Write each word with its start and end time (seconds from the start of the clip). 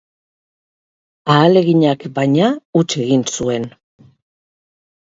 Ahaleginak, 1.33 2.09
baina, 2.17 2.49
huts 2.81 2.87
egin 3.05 3.29
zuen. 3.37 3.71